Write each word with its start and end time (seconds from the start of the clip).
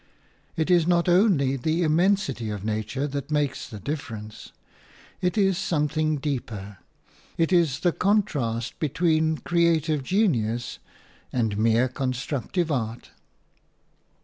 It 0.55 0.71
is 0.71 0.87
not 0.87 1.07
only 1.07 1.55
the 1.55 1.83
immensity 1.83 2.49
of 2.49 2.65
nature 2.65 3.05
that 3.05 3.29
makes 3.29 3.67
the 3.69 3.79
difference; 3.79 4.51
it 5.21 5.37
is 5.37 5.59
something 5.59 6.17
deeper; 6.17 6.79
it 7.37 7.53
is 7.53 7.81
the 7.81 7.91
contrast 7.91 8.79
between 8.79 9.37
creative 9.37 10.01
genius 10.01 10.79
and 11.31 11.55
mere 11.55 11.87
constructive 11.87 12.71
art. 12.71 13.11